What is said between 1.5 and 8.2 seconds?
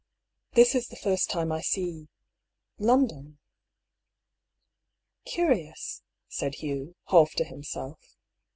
I see— London."" Curious!" said Hugh, half to himself.